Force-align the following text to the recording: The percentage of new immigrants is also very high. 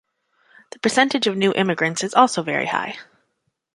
The 0.71 0.79
percentage 0.79 1.27
of 1.27 1.37
new 1.37 1.53
immigrants 1.53 2.03
is 2.03 2.15
also 2.15 2.41
very 2.41 2.65
high. 2.65 2.97